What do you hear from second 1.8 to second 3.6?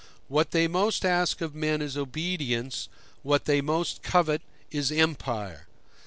obedience what